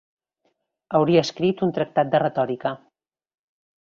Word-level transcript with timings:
Hauria 0.99 1.21
escrit 1.27 1.61
un 1.67 1.73
tractat 1.75 2.09
de 2.15 2.21
retòrica. 2.23 2.73